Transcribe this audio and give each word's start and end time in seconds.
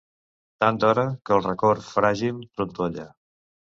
Tan 0.63 0.77
d'hora, 0.83 1.03
que 1.29 1.37
el 1.37 1.45
record, 1.47 1.85
fràgil, 1.91 2.41
trontolla. 2.59 3.07